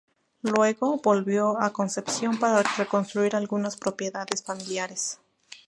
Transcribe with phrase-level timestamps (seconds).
[0.41, 5.19] Luego, volvió a Concepción para reconstruir algunas propiedades familiares.